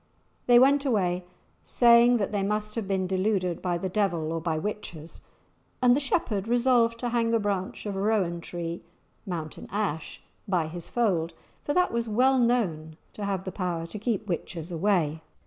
They 0.47 0.57
went 0.57 0.83
away 0.83 1.25
saying 1.63 2.17
that 2.17 2.31
they 2.31 2.41
must 2.41 2.73
have 2.73 2.87
been 2.87 3.05
deluded 3.05 3.61
by 3.61 3.77
the 3.77 3.87
devil 3.87 4.31
or 4.33 4.41
by 4.41 4.57
witches; 4.57 5.21
and 5.79 5.95
the 5.95 5.99
shepherd 5.99 6.47
resolved 6.47 6.97
to 7.01 7.09
hang 7.09 7.35
a 7.35 7.39
branch 7.39 7.85
of 7.85 7.95
rowan 7.95 8.41
tree 8.41 8.81
(mountain 9.27 9.67
ash) 9.71 10.19
by 10.47 10.65
his 10.65 10.89
fold, 10.89 11.33
for 11.63 11.75
that 11.75 11.93
was 11.93 12.07
well 12.07 12.39
known 12.39 12.97
to 13.13 13.25
have 13.25 13.43
the 13.43 13.51
power 13.51 13.85
to 13.85 13.99
keep 13.99 14.25
witches 14.25 14.71
away. 14.71 15.21